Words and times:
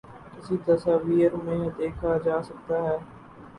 کی 0.43 0.55
تصاویر 0.65 1.31
میں 1.45 1.59
دیکھا 1.77 2.17
جاسکتا 2.25 2.77
ہے 2.83 2.97